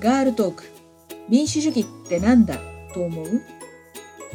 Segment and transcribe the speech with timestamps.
[0.00, 0.62] ガールトーク。
[1.28, 2.56] 民主主義ってなんだ？
[2.94, 3.42] と思う？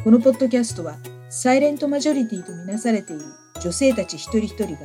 [0.04, 0.98] このポッドキャストは
[1.30, 3.22] サイレントマジョリティとみなされている
[3.62, 4.80] 女性たち一人一人が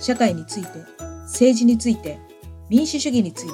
[0.00, 0.68] 社会について
[1.22, 2.20] 政治について
[2.68, 3.52] 民主主義について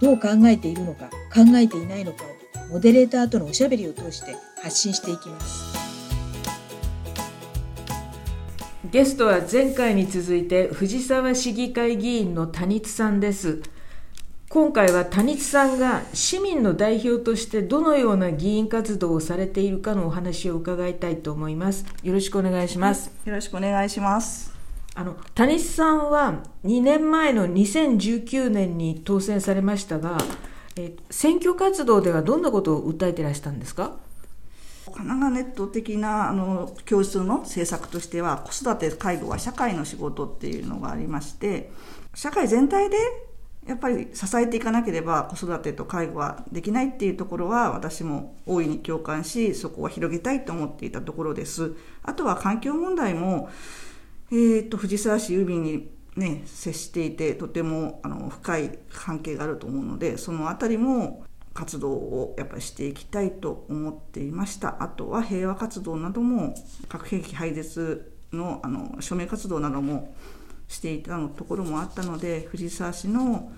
[0.00, 2.22] どう考えているのか考えていないのか
[2.68, 5.76] をモデレーターとのおしゃべりを通して発信していきます。
[8.92, 13.60] ゲストは前回に続いて藤沢市議会議員の谷津さんです。
[14.56, 21.84] 今回は谷津さんが市民の代表としてどのような議員活動をされているかのお話を伺いたいと思います。
[22.02, 23.10] よろしくお願いします。
[23.26, 24.54] よろしくお願いします。
[24.94, 30.16] あの谷津さんは2年前の2019年に当選されましたが
[30.76, 33.98] え選挙活動ではどんなことを訴えてらしたんですか？
[34.86, 41.70] 神奈川ネット的なあの教室の政策としては子育て介護は社会の仕事っていうのがありまして
[42.14, 42.96] 社会全体で
[43.66, 51.72] やっぱり支えていかなければ子育てと介護はできないっていうところは私も大いに共感しそこは広げたいと思っていたところです。
[52.02, 53.50] あとは環境問題も、
[54.30, 64.82] えーと、藤沢市郵便にね、接していてとてもあの深い関係があると思うのでその辺りも活動をやっぱりしていきたいと思っていました。
[64.82, 66.54] あとは平和活動なども
[66.88, 70.14] 核兵器廃絶のあの署名活動なども
[70.68, 73.52] していたのところもあったので藤沢市の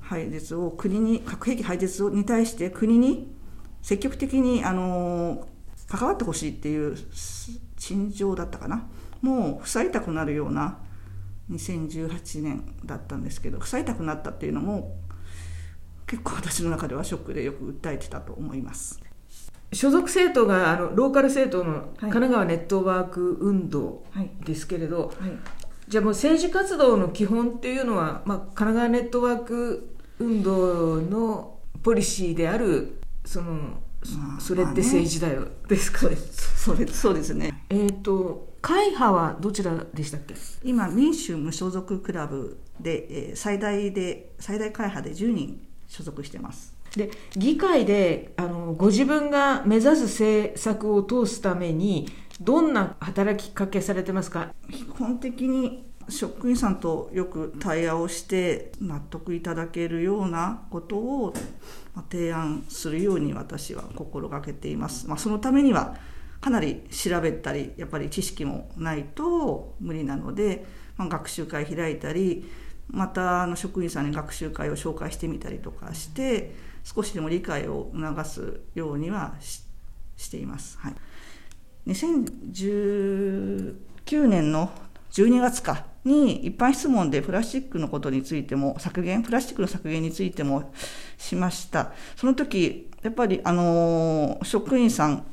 [0.00, 3.34] 廃絶を国に核兵器廃絶に対して国に
[3.82, 5.48] 積極的にあの
[5.88, 6.96] 関わってほしいっていう
[7.76, 8.86] 陳情だったかな。
[9.20, 10.78] もう塞いたくなるような
[11.50, 14.96] 2018年だったんですけど塞いたくなったっていうのも
[16.06, 19.00] 結構私の中ではショックでよく訴えてたと思います。
[19.72, 24.04] 所属政党があのローカル政党の神奈川ネットワーク運動
[24.44, 25.38] ですけれど、はいはい、
[25.88, 36.16] じゃあもう政治活動の基本っていうのは、まあ、神奈川ネットワーク運動のポリシーであるその、まあ、それって政治だよ、ですかね。
[36.16, 37.64] それそうですね。
[37.68, 40.34] えっ、ー、と会派はどちらでしたっけ？
[40.62, 46.74] 今民主無所属クラブで、えー、最大で最大会派で10人所属してます。
[46.96, 52.08] で議会であのご自分が目指す政策を通すために
[52.40, 54.52] どんな働きかけされてますか？
[54.70, 61.32] 基本的に職員さんとよく対話をして納得いただけるようなことを
[62.10, 65.08] 提案するように私は心がけています。
[65.08, 65.96] まあ、そのためには
[66.40, 70.66] かなり調べたりやっぱり知識もないと無理なので、
[70.98, 72.50] まあ、学習会開いたり
[72.88, 80.76] またあの職員さんに学習会を紹介してみたりとかして少しでも理解を促すようにはしています。
[80.78, 80.94] はい
[81.86, 84.70] 2019年の
[85.12, 90.72] 12月かに一般質問でプラスチックのことについても削減、プラスチックの削減についても
[91.16, 91.92] しました。
[92.16, 95.24] その時、やっぱりあの職員さん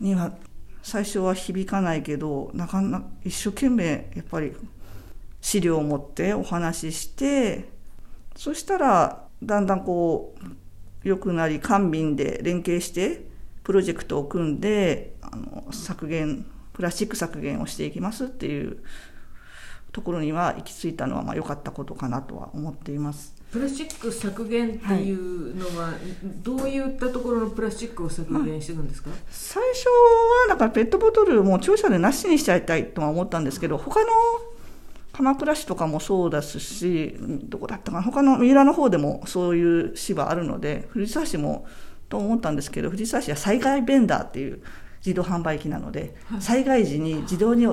[0.00, 0.32] には
[0.82, 4.54] 最初は響かないけど、なかなか一生懸命やっぱり
[5.40, 7.68] 資料を持ってお話しして、
[8.36, 13.26] そしたらだんだんこう良くなり官民で連携して
[13.64, 15.15] プロジェクトを組んで
[15.72, 18.78] 削減プラスチック削減をしていきますっていう
[19.92, 23.34] ところには行き着いたのはまあ良かったことかなとは思っています。
[23.50, 25.94] プラスチック削減っていうのは、はい、
[26.42, 34.06] どういったところのプラスチックを削減してるんですか、まあ、最初はだからペットボトルも庁舎でなしにしちゃいたいとは思ったんですけど他の
[35.12, 38.02] 鎌倉市とかもそうですしどこだったかな？
[38.02, 41.66] 他の三浦の方でもそういう市はあるので藤沢市も
[42.10, 44.60] と思ったんですけど藤沢市は災害ベンダーっていう
[45.06, 47.66] 自動販売機なので、はい、災害時に自動に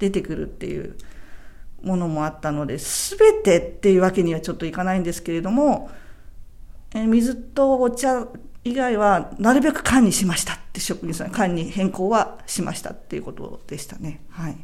[0.00, 0.96] 出てくるっていう
[1.82, 5.90] ものもあったので全てっていうわけにはちょっといかないんですけれども、
[6.94, 8.26] え水とお茶
[8.64, 14.24] 以外はなるべく缶にしましたって職員さん缶に変更はしましたっていうことでしたね。
[14.30, 14.56] はい、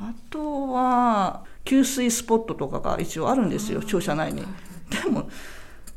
[0.00, 4.42] あとは給水スポットとかが一応あるんですよ庁舎内に。
[4.90, 5.28] でも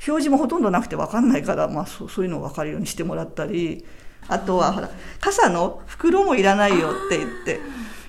[0.07, 3.85] 表示もほとんどなくて分かんないから、まあ、そうそういうのを分かるようにしてもらったり
[4.27, 4.89] あとはほら
[5.19, 7.59] 傘の袋もいらないよって言って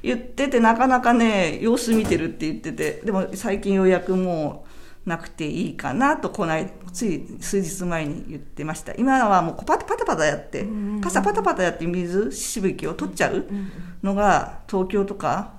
[0.02, 4.66] 言っててなかなかね様子見てるって言っててでも最近ようやくも
[5.06, 8.94] うなくていいかなとこないつい数日前に言ってました。
[8.94, 10.66] 今はもうパタパタパタやって
[11.02, 13.44] 傘パタパタやって水しぶきを取っちゃう
[14.02, 15.52] のが東京とか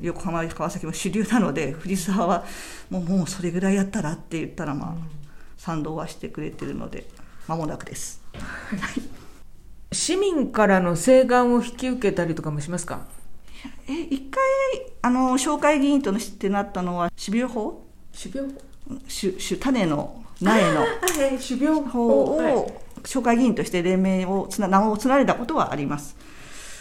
[0.00, 2.44] 横浜川崎も主流なので藤沢は
[2.90, 5.18] もうもうそれぐらいやったらって言ったらまあ
[5.56, 7.06] 賛同はしてくれてるので
[7.46, 8.22] 間もなくです。
[9.92, 13.06] 市民からの請願を引き受けたりとかもしますか？
[13.88, 14.42] え一回
[15.02, 17.86] あの紹介議員としてなったのは種苗法？
[18.20, 18.48] 種苗
[19.08, 20.84] 種種種の苗の
[21.38, 26.16] 種苗法を紹介議員として連盟をつな名を連ねたことはあります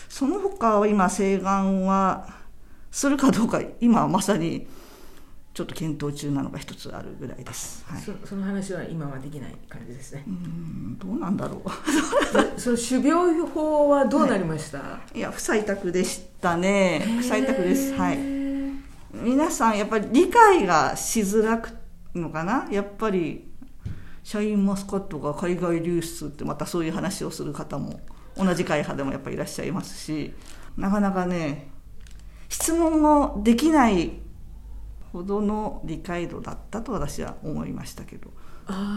[0.09, 2.27] その他は今請願は
[2.91, 4.67] するかどうか今まさに
[5.57, 10.23] ちょっと検討中なのが一つあるぐらいです、はい、そその話は今はできない感じですね。
[10.27, 11.69] うんどうなんだろう。
[12.61, 17.03] その種苗法はどうなりました、はい、いや不採択でしたね。
[17.19, 17.91] 不採択です。
[17.95, 18.19] はい。
[19.19, 21.71] 皆さんやっぱり理解がしづらく
[22.13, 22.67] のかな？
[22.69, 23.49] やっぱり
[24.21, 27.99] シャインマスカットが海外流出ってまたそういう話をする方も
[28.35, 30.35] 同じ会派でもやっぱりいらっしゃいますし
[30.77, 31.71] なかなかね
[32.47, 34.26] 質問もできない
[35.11, 38.31] ほどの理解度だったと私は思いましたけど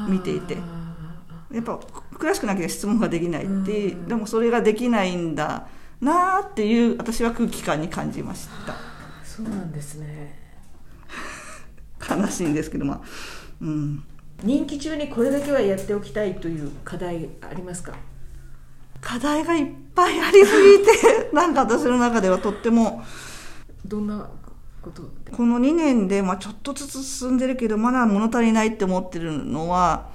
[0.09, 0.57] 見ていて。
[1.53, 1.81] やっぱ
[2.15, 5.67] 詳しくなきゃ質問ができないってでもそれができないんだ
[6.01, 8.77] なっていう私は空気感に感じました。
[9.25, 10.39] そうなんですね。
[12.09, 13.01] 悲しいんですけどまあ
[13.62, 14.05] うん。
[14.45, 17.95] 任期中にこれだけはやっておきたいという課題ありますか？
[19.01, 23.03] 課題がいっぱいありすぎて なんか私の中ではとっても。
[23.85, 24.29] どんな
[24.82, 30.11] ことこの2年で、まあ、ちょっとずつ進んでるけどまだ物足りないって思ってるのは、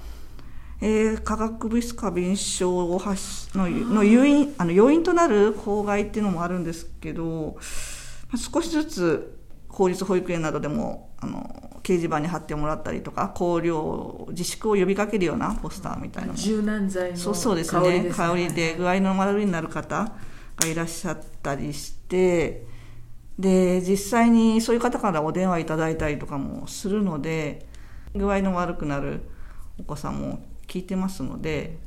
[0.80, 7.56] えー、化学物質過敏症を発のの誘因あの要因となる公害っていうのもあるんですけど、
[8.28, 18.10] まあ、少しずつ公立保育園などでもあの掲示板に貼ってもらったりとか香料自粛を呼びかけるようなポスターみたいな柔軟剤のそうそうですね。
[18.10, 20.12] 香りで具合の悪いになる方
[20.56, 22.66] がいらっしゃったりして
[23.38, 27.66] で実際にそういう方からお電話いただいたりとかもするので
[28.14, 29.20] 具合の悪くなる
[29.78, 31.78] お子さんも聞いてますので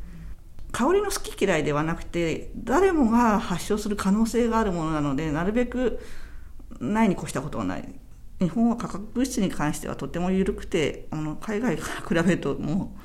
[0.72, 6.00] 香りの好き嫌いではなくて誰もが発症する可能性があるものなのでなるべく
[6.80, 8.00] ないに越したことはない。
[8.40, 13.00] 日本は化学物質に関してはとても緩くてあの海外から比べるともう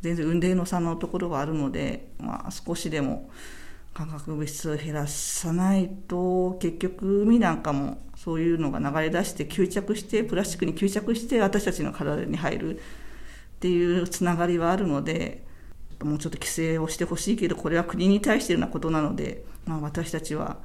[0.00, 3.28] 全然運命の差のところがあるので、まあ、少しでも
[3.96, 12.80] 化学物質を減らさないと結局海なんかもそういうのが流れ出して吸着してプラスチックに吸着して私たちの体に入るっ
[13.58, 15.46] ていうつながりはあるので
[16.02, 20.58] もうちょっと規制をしてほしいけどこれは国に対してのことなので、まあ、私たちは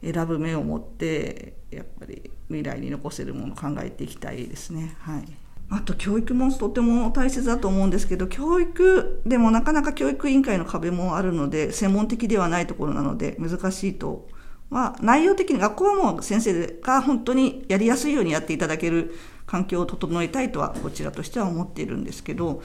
[0.00, 4.94] 選ぶ目を持ってやっぱり未来に残せるものを考えていきたいですね。
[5.00, 14.28] はいあと教育もとても大切だと思うんですけど、教育でもなかなか教育委員会の壁もあるので、専門的ではないところなので難しいと。
[14.70, 19.14] まあ、内容的に学校も先生が本当にやりやすいようにやっていただける
[19.46, 22.62] 環境を整えたいとはこちらとしては思っているんですけど、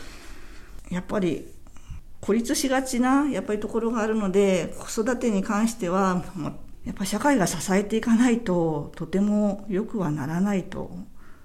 [0.90, 1.48] やっぱり
[2.20, 6.24] 孤立しがちなやっぱりところがあるので、子育てに関しては、
[6.86, 10.92] やっぱり社会が支えていかないととても良くはならないと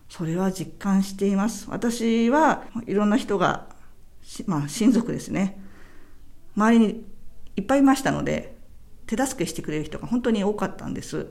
[0.08, 1.66] それは実感しています。
[1.68, 3.66] 私はいろんな人が、
[4.46, 5.60] まあ親族ですね。
[6.56, 7.04] 周りに
[7.56, 8.56] いっぱいいましたので、
[9.06, 11.26] 手助けしてくれる人が本当に多かったんです。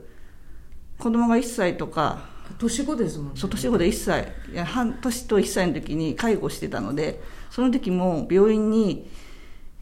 [0.98, 2.28] 子供が1歳とか、
[2.58, 3.32] 年子ですもんね。
[3.36, 4.32] そう、年子で1歳。
[4.52, 9.08] いや、半年と1歳の時に介護してたので、その時も病院に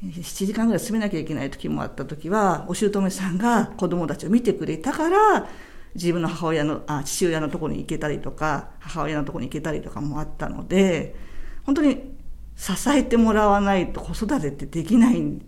[0.02, 5.49] 7時間ぐらい住めなきゃいけない時もあった時は、お姑さんが子供たちを見てくれたから、
[5.96, 11.16] 自分の母親のあ父親のところに行けたりとか母親のところに行けたりとかもあったので
[11.64, 12.16] 本当に
[12.54, 15.44] 支えてもらわないと子育てってできないん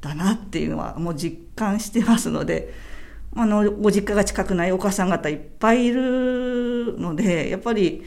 [0.00, 2.72] だなっていうのはもう実感してますので
[3.36, 8.02] あのご実家が近くないお母さん方いっぱいいるのでやっぱり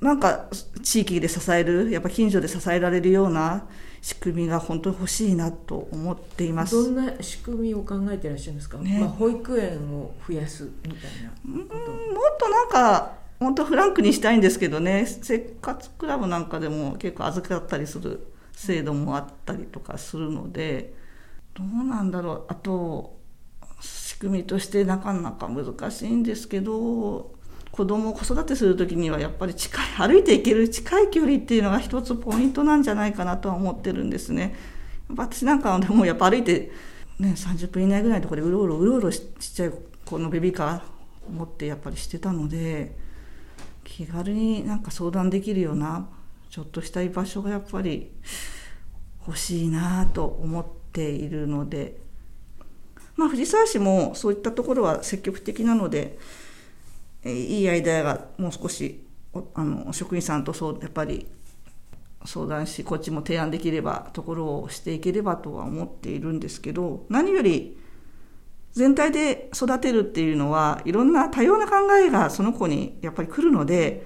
[0.00, 0.48] なんか
[0.82, 3.66] 地域で支えるやっぱ近所で支えられるような
[4.00, 6.74] 仕組みが本当に欲しいなと思っています。
[6.74, 11.66] どんな仕組みを考えていらっしゃるんですか、ね、まあ、保育園を増やすみたいなうんもっ
[12.38, 15.06] となんか本当フランクにしたいんですけどね。
[15.06, 20.94] 生活クラブなんかでも結構預かったりする制度もあったりとかするので
[21.54, 22.44] どうなんだろう。
[22.48, 23.18] あと
[23.80, 27.32] 仕組みとしてなかなか難しいんですけど
[27.80, 34.54] 子供を子育てする時にはやっぱり近い歩いていける近い距離っていうのが一つポイントなんじゃないかなとは思ってるんですね。
[35.08, 36.70] 私なんかはでもやっぱ歩いて、
[37.18, 39.72] ね、30分以内ぐらいのところでうろうろうろうろちっちゃい
[40.04, 42.94] 子のベビーカー持ってやっぱりしてたので
[43.82, 46.06] 気軽になんか相談できるような
[46.50, 48.10] ちょっとした居場所がやっぱり
[49.26, 51.96] 欲しいなと思っているので、
[53.16, 56.18] まあ、藤沢市もそういったところは積極的なので。
[57.24, 59.06] いいアイデアがもう少し
[59.54, 61.26] あの職員さんとそうやっぱり
[62.24, 67.78] 相談しこっちも提案できればところをしていければとは思っているんですけど何より
[68.72, 74.04] 全体で育てるっていうのはいろんな多様な考えがその子にやっぱり来るので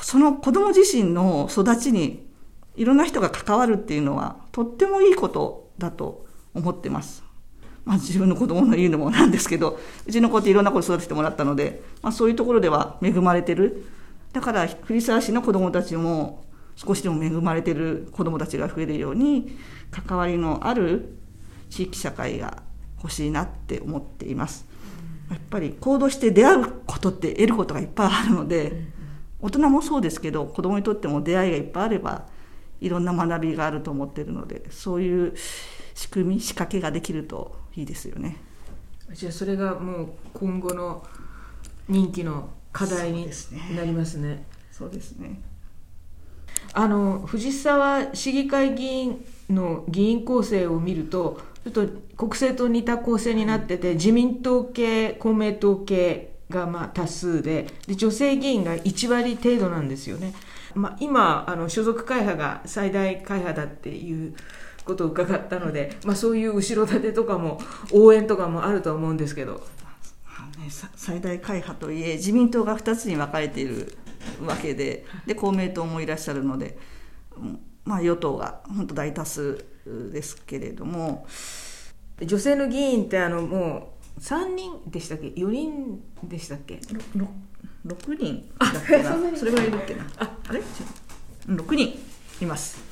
[0.00, 2.28] その子供自身の育ちに
[2.76, 7.27] いろんな人が関わるっていうのはとってもいいことだと思ってます。
[7.88, 13.86] まあ、自分の子供の言うのもなんですけどうちの子っていろんなこと育ててもらったので、まあ、そういうところでは恵まれてる
[14.34, 16.44] だから藤沢市の子供たちも
[16.76, 19.56] 少しでも恵まれてる子供たちが増えるように
[19.90, 21.16] 関わりのある
[21.70, 22.62] 地域社会が
[23.02, 24.66] 欲しいなって思っています。
[25.30, 28.84] やっぱり行動して出会うことって得ることがいっぱいあるので
[29.40, 32.26] 大人もそうですけど子供にとっても出会いがいっぱいあれば
[32.80, 35.34] いろんな学びがあると思ってるのでそういう
[35.94, 38.36] 仕組み仕掛けができるといいですよね。
[39.12, 41.06] じゃあそれがもう今後の
[41.88, 43.30] 人気の課題に
[43.76, 44.44] なりますね。
[44.72, 45.40] そうですね。
[46.72, 60.34] あの藤沢市議会議員の議員構成を見るとちょっと国政と似た構成になってて自民党系公明党系がまあ多数でで女性議員が1割程度なんですよね、
[60.74, 64.34] まあ、今あの所属会派が最大会派だっていう
[64.88, 67.60] ことを伺ったので、まあ、そういう後ろ盾とかも
[67.92, 69.64] 応援とかもあると思うんですけど。
[70.96, 73.96] 最大会派といえ自民党が2つに分かれている
[74.44, 76.76] わけでで公明党もいらっしゃるので、
[77.84, 81.26] まあ、与党が本当大多数ですけれども。
[82.20, 87.28] 女性の議員ってあのもう3人でしたっけ？4人でしたっけ？6,
[87.86, 89.36] 6人だっけな？
[89.36, 90.04] それぐらいいるっけな？
[90.18, 90.60] ああれ
[91.46, 91.96] ？6人
[92.42, 92.87] います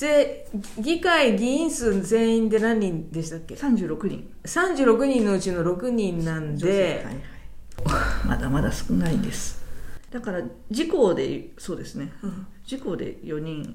[0.00, 9.62] で議会議員数全員で何人でしたっけ？36人36人のうちの6人なんで、はいはい、まだまだ少ないです
[10.10, 13.74] だから自公でそうですね、うん、自公で4人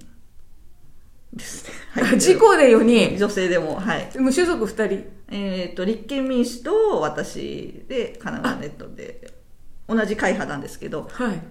[1.33, 2.03] ですね。
[2.03, 3.17] はい、事故で4人？
[3.17, 4.09] 女性でも、はい。
[4.17, 5.05] 無所属2人？
[5.29, 9.33] えっ、ー、と、立憲民主と私で、神奈川ネットで、
[9.87, 11.09] 同じ会派なんですけど。
[11.11, 11.41] はい。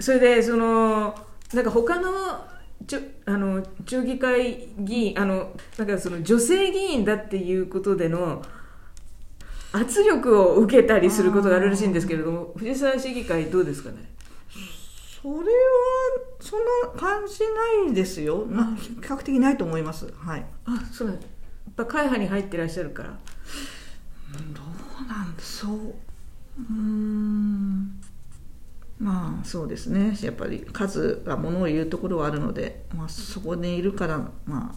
[0.00, 1.14] それで、その、
[1.52, 2.10] なんか他の、
[2.90, 8.42] ちょあの町議会議員あのなんかその女性議員だっていうことでの
[9.70, 14.10] 圧力を受けたりすることがあるらしいんですけれども藤沢市議会どうですかね？
[15.22, 15.44] それは
[16.40, 17.38] そんな感じ
[17.86, 20.12] ないですよ、まあ、比較的ないと思います。
[20.16, 20.44] はい。
[20.64, 21.18] あ、そうやっ
[21.76, 23.10] ぱ会派に入ってらっしゃるから。
[23.10, 23.16] ど
[25.04, 25.94] うなんそう。
[26.58, 28.00] うん。
[29.00, 30.16] まあそうですね。
[30.22, 34.74] やっぱり数がものを言うところはあるので、まあそこにいるからまあ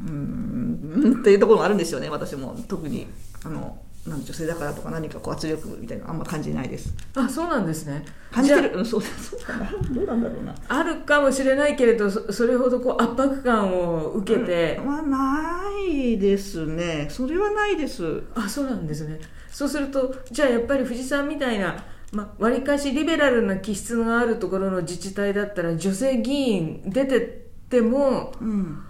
[0.00, 2.08] うんっていうところもあるんですよね。
[2.08, 3.06] 私も特に
[3.44, 6.94] あのなん女性だからとか何かこう圧力みたいなあんま感じないです。
[7.16, 8.04] あそうなんですね。
[8.30, 8.72] 感じてる？
[8.76, 9.56] うんそうそうだ。
[9.58, 10.54] などうなんだろうな。
[10.68, 17.08] あるかもしれないけれどそれほどこう圧迫感を受けて、うん、まあないですね。
[17.10, 18.22] それはないです。
[18.34, 19.20] あそうなんですね。
[19.50, 21.84] そうするとじゃあやっぱり藤さんみたいな
[22.16, 27.20] まあ、割かしリベラルな気質があるところの自治体だったら女性議員出てっ
[27.68, 28.82] ても、うん、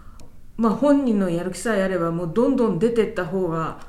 [0.57, 3.81] まあ、本人のやる気さえあればもうどんどん出てった方が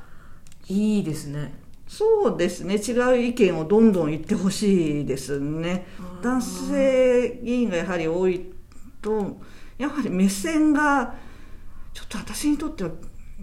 [0.66, 1.54] いいですね。
[1.86, 2.74] そうですね。
[2.74, 5.86] 違う意見をどんどん言ってほしいですね。
[6.20, 8.52] 男性議員がやはり多い
[9.00, 9.40] と
[9.78, 11.14] やはり目線が
[11.94, 12.90] ちょっと私にとっては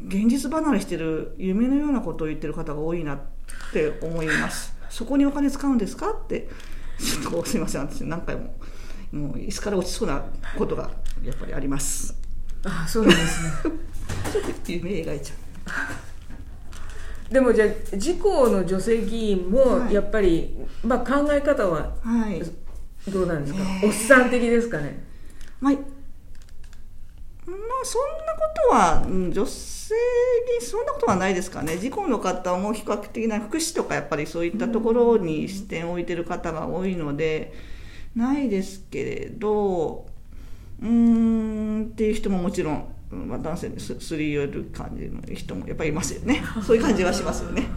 [0.07, 3.19] 現実離れしてる夢のようなことを言ってる方が多いなっ
[3.71, 6.11] て思いますそこにお金使うんですか？
[6.11, 6.47] って。
[6.97, 7.81] ちょっとすいません。
[7.81, 8.55] 私何回も。
[9.11, 10.23] もう椅子から落ちそうな
[10.57, 10.89] ことが
[11.21, 12.15] やっぱりあります。
[12.63, 13.51] あそうなんですね。
[14.31, 15.35] ちょっと夢描いちゃ
[17.29, 17.33] う。
[17.33, 21.97] でもじゃあ自公の女性議員もやっぱり、はい、まあ、考え方は
[23.09, 25.03] どうなんですか、はい、おっさん的ですかね、
[25.59, 25.83] まあ、まあ
[27.85, 29.95] そんなことは、女性
[30.59, 31.75] にそんなことはないですかね。
[31.75, 37.53] 自公の方も比較的な福祉とかやっぱりそういったところに視点を置いてる方が多いので、
[38.15, 40.05] ないですけれど
[40.81, 46.41] うーんっていう人ももちろんまあ、男性にすすり寄る感じの人もやっぱりいますよね。
[46.65, 47.67] そういう感じはしますよね、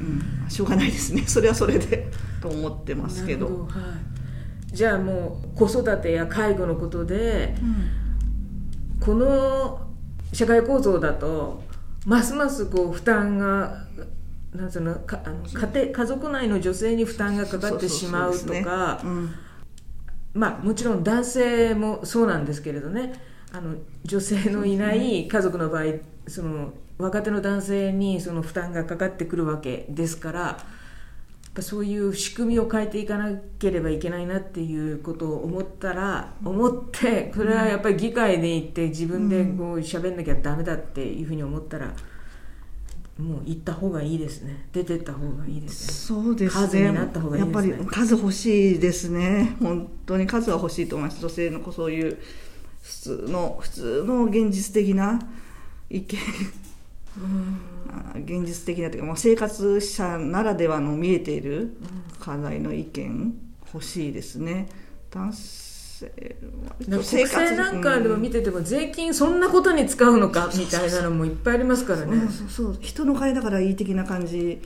[0.00, 1.22] うん、しょうがないですね。
[1.26, 2.10] それはそれで。
[2.40, 3.52] と思ってますけど、は
[4.72, 8.03] い、じゃあもう子育てや介護のことで、うん、
[9.00, 9.80] この
[10.32, 11.62] 社会構造だと
[12.06, 13.84] ますますこう負担が
[14.54, 19.02] なんそのかあの家庭家族内の女性に負担がかかってしまうとか
[20.32, 23.12] まあもちろん男性もそうなんですけれどね。
[23.54, 25.84] あの女性のいない家族の場合
[26.26, 30.58] その若手の男性にその負担がかかってくるわけですから
[31.62, 41.94] そういう仕組みを変えていかなければいけないなっていうことを思ったら思ってそれはやっぱり議会で行って自分でこう喋んなきゃダメだっていうふうに思ったら
[43.18, 44.66] もう行った方がいいですね。
[44.72, 46.22] 出てった方がいいですね。
[46.24, 46.66] そうですね。
[46.66, 47.68] 数になった方がいいですね。
[47.68, 49.56] やっぱり数欲しいですね。
[49.60, 51.20] 本当に数は欲しいと思います。
[51.20, 52.18] 女性のそういう
[52.82, 55.20] 普通の普通の現実的な
[55.88, 56.18] 意見。
[56.18, 56.63] あ
[58.16, 61.76] 現実的なというかもう生活者ならではの見えている
[62.20, 63.34] 課題の意見
[63.72, 64.68] 欲しいですね。
[65.10, 72.16] 男性は国債なんかでも見てても税金そんなことに使うのかみたいなのもいっぱいありますからね。
[72.16, 72.78] うんそうそう。
[72.80, 74.60] 人の金だからいい的な感じ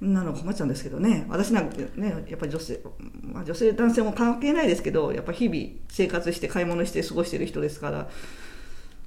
[0.00, 1.26] なの困っちゃうんですけどね。
[1.28, 2.80] 私なんかねやっぱり女性、
[3.22, 8.08] まあ、女性男性も関係ないですけどやっぱ日々生活して買い物して過ごしてる人ですから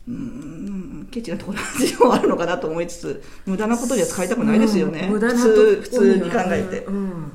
[0.07, 6.95] うーんケチなところはあるのかなと思いつつ無駄なことには使いたくないですよね、うん普通普通に考えて、うん。
[6.95, 7.31] うん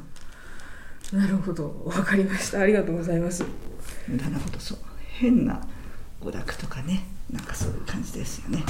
[1.13, 1.83] なるほど。
[1.85, 2.61] わかりました。
[2.61, 3.45] ありがとうございます。
[4.07, 4.61] 無駄なこと。
[4.61, 4.79] そう。
[5.19, 5.61] 変な
[6.21, 8.65] 娯楽とかねなんかそういう感じですよね。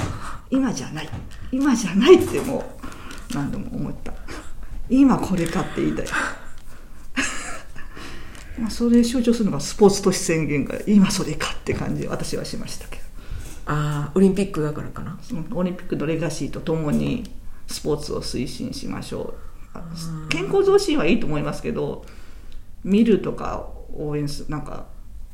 [0.49, 1.09] 今じゃない。
[1.51, 4.13] 今じゃないってもう何度も思った。
[4.89, 6.05] 今これかって言いたい。
[8.59, 13.03] まあそれ象徴するのがスポーツ都市宣言が今それかって感じで私はしましたけど
[13.65, 15.17] ああオリンピックだからかな。
[15.53, 17.23] オリンピックのレガシーとともに
[17.67, 19.33] スポーツを推進しましょう。
[19.73, 19.83] あ
[20.29, 22.05] 健康増進はいいと思いますけど
[22.83, 24.87] 見るとか応援するなんか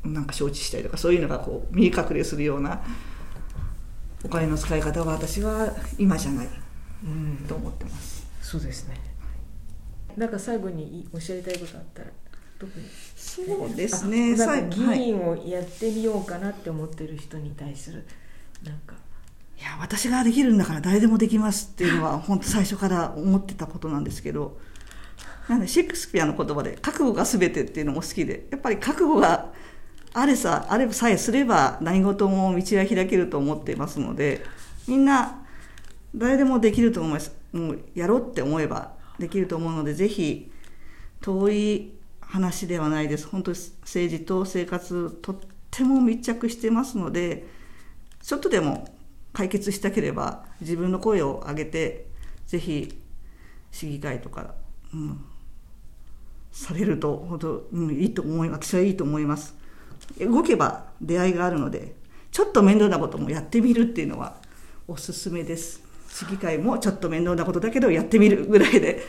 [0.04, 2.82] なんか承知したりとかそういうのがこう見え隠れするような
[4.24, 6.50] お金の使い方は私は今じゃない
[7.04, 7.46] うん。
[7.48, 8.28] と思ってます。
[8.42, 9.00] そうですね。
[10.16, 12.08] なんか最後におっしゃりたいことあったら
[12.60, 12.86] 特に。
[13.16, 14.34] そうですね。
[14.34, 18.06] あなんか議員をやってみようかなって思ってる人に対する
[18.64, 18.96] なんか。
[19.60, 24.58] いや私ができるんだから誰でもできますっていうのは 本当最初から思ってたことなんですけど。
[25.48, 29.54] なんでシェイクスピアの言葉で覚悟が全てっていうのも好きでやっぱり覚悟が
[30.14, 34.44] あれさあれさえすれば何事も道は開けると思っていますので
[34.90, 35.46] みんな
[36.14, 37.32] 誰でもできると思います。
[37.54, 40.52] もうやろうって思えばできると思うのでぜひ
[41.22, 41.97] 遠い
[42.28, 43.28] 話ではないです。
[43.28, 45.36] 本当に政治と生活とっ
[45.72, 47.48] ても密着してますので
[48.22, 48.88] ちょっとでも
[49.34, 52.08] 解決したければ自分の声を上げて
[52.46, 53.02] ぜひ
[53.72, 54.56] 市議会とか、
[54.94, 55.24] うん、
[56.52, 59.56] されると本当、うん、いいと思い私はいいと思います。
[60.20, 61.96] 動けば出会いがあるので
[62.32, 64.36] ちょっと面倒なこともやってみるっていうのは
[64.88, 65.82] おすすめです。
[66.10, 69.04] 市議会もちょっと面倒なことだけどやってみるぐらいで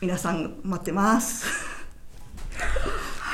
[0.00, 1.71] 皆さん待ってます。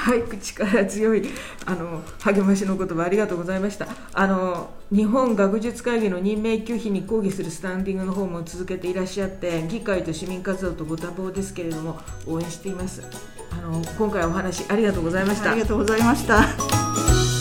[0.09, 1.23] はい、力強い
[1.67, 3.87] あの励ましの言葉ありがとうございました。
[4.15, 13.03] あの日本学術会議の任命拒否に抗議するスタンディングの方も続けていらっしゃって議会と市民活動とご多忙ですけれども応援しています。
[13.53, 15.51] あの今回お話ありがとうございました。
[15.51, 17.38] ありがとうございました。